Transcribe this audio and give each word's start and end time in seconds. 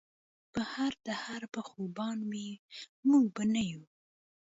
پۀ 0.53 0.61
هر 0.73 0.93
دهر 1.07 1.41
به 1.53 1.61
خوبان 1.69 2.17
وي 2.31 2.49
مونږ 3.07 3.25
به 3.35 3.43
نۀ 3.53 3.63
يو 3.71 3.81